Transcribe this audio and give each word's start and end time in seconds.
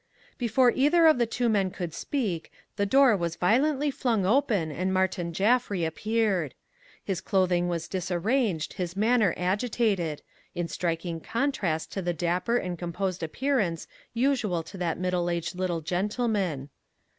Before 0.39 0.71
either 0.71 1.05
of 1.05 1.19
the 1.19 1.27
two 1.27 1.47
men 1.47 1.69
could 1.69 1.93
speak, 1.93 2.51
the 2.75 2.87
door 2.87 3.15
was 3.15 3.35
violently 3.35 3.91
flung 3.91 4.25
open 4.25 4.71
and 4.71 4.91
Martin 4.91 5.31
Jaffry 5.31 5.85
appeared. 5.85 6.55
His 7.03 7.21
clothing 7.21 7.67
was 7.67 7.87
disarranged, 7.87 8.73
his 8.73 8.95
manner 8.95 9.35
agitated 9.37 10.23
in 10.55 10.67
striking 10.67 11.19
contrast 11.19 11.91
to 11.91 12.01
the 12.01 12.13
dapper 12.13 12.57
and 12.57 12.79
composed 12.79 13.21
appearance 13.21 13.85
usual 14.11 14.63
to 14.63 14.77
that 14.79 14.97
middle 14.97 15.29
aged 15.29 15.53
little 15.53 15.81
gentleman. 15.81 16.69